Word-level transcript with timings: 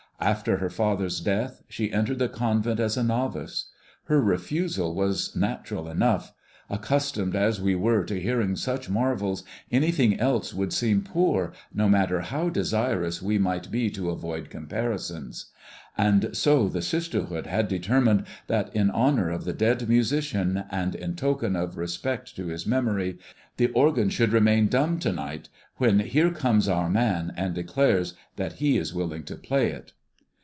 After 0.23 0.57
her 0.57 0.69
father's 0.69 1.19
death 1.19 1.63
she 1.67 1.91
entered 1.91 2.19
the 2.19 2.29
convent 2.29 2.79
as 2.79 2.95
a 2.95 3.01
novice. 3.01 3.71
Her 4.03 4.21
refusal 4.21 4.93
was 4.93 5.35
natural 5.35 5.87
enough. 5.89 6.31
Accustomed 6.69 7.35
as 7.35 7.59
we 7.59 7.73
were 7.73 8.03
to 8.03 8.19
hearing 8.21 8.55
such 8.55 8.87
marvels, 8.87 9.43
anything 9.71 10.19
else 10.19 10.53
would 10.53 10.73
seem 10.73 11.01
poor, 11.01 11.53
no 11.73 11.89
matter 11.89 12.21
how 12.21 12.49
desirous 12.49 13.19
we 13.19 13.39
might 13.39 13.71
be 13.71 13.89
to 13.89 14.11
avoid 14.11 14.51
comparisons; 14.51 15.47
and 15.97 16.37
so 16.37 16.67
the 16.69 16.83
sisterhood 16.83 17.47
had 17.47 17.67
determined 17.67 18.25
that 18.45 18.69
in 18.75 18.91
honor 18.91 19.31
of 19.31 19.43
the 19.43 19.53
dead 19.53 19.89
musician, 19.89 20.65
and 20.69 20.93
in 20.93 21.15
token 21.15 21.55
of 21.55 21.77
respect 21.79 22.35
to 22.35 22.45
his 22.45 22.67
memory, 22.67 23.17
the 23.57 23.69
organ 23.69 24.11
should 24.11 24.33
remain 24.33 24.67
dumb 24.67 24.99
to 24.99 25.11
night, 25.11 25.49
when 25.77 25.97
here 25.97 26.29
comes 26.29 26.67
our 26.67 26.91
man, 26.91 27.33
and 27.35 27.55
declares 27.55 28.13
that 28.35 28.53
he 28.53 28.77
is 28.77 28.93
willing 28.93 29.23
to 29.23 29.35
play 29.35 29.71
it. 29.71 29.93